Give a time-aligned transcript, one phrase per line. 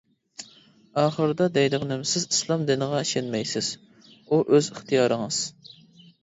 [1.01, 3.69] ئاخىرىدا دەيدىغىنىم، سىز ئىسلام دىنىغا ئىشەنمەيسىز،
[4.15, 5.41] ئۇ ئۆز ئىختىيارىڭىز.